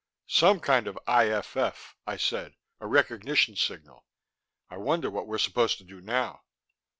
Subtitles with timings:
[0.25, 2.55] "Some kind of IFF," I said.
[2.79, 4.07] "A recognition signal.
[4.67, 6.41] I wonder what we're supposed to do now."